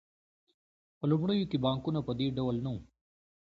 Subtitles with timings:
[0.97, 2.79] په لومړیو کې بانکونه په دې ډول نه وو